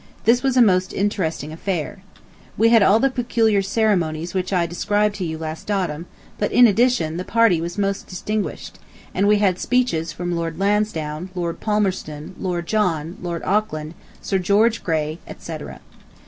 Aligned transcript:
This 0.25 0.41
was 0.41 0.57
a 0.57 0.63
most 0.63 0.93
interesting 0.95 1.51
affair. 1.53 2.01
We 2.57 2.69
had 2.69 2.81
all 2.81 2.99
the 2.99 3.11
peculiar 3.11 3.61
ceremonies 3.61 4.33
which 4.33 4.51
I 4.51 4.65
described 4.65 5.13
to 5.17 5.23
you 5.23 5.37
last 5.37 5.69
autumn, 5.69 6.07
but 6.39 6.51
in 6.51 6.65
addition 6.65 7.17
the 7.17 7.23
party 7.23 7.61
was 7.61 7.77
most 7.77 8.07
distinguished, 8.07 8.79
and 9.13 9.27
we 9.27 9.37
had 9.37 9.59
speeches 9.59 10.11
from 10.11 10.35
Lord 10.35 10.57
Lansdowne, 10.57 11.29
Lord 11.35 11.59
Palmerston, 11.59 12.33
Lord 12.39 12.65
John, 12.65 13.17
Lord 13.21 13.43
Auckland, 13.45 13.93
Sir 14.23 14.39
George 14.39 14.83
Grey, 14.83 15.19
etc. 15.27 15.67
_To 15.73 15.73
W. 15.73 15.79